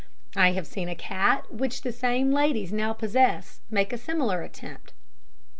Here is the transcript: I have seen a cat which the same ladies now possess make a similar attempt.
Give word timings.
I 0.35 0.53
have 0.53 0.65
seen 0.65 0.89
a 0.89 0.95
cat 0.95 1.53
which 1.53 1.83
the 1.83 1.91
same 1.91 2.31
ladies 2.31 2.73
now 2.73 2.91
possess 2.91 3.61
make 3.69 3.93
a 3.93 3.99
similar 3.99 4.41
attempt. 4.41 4.93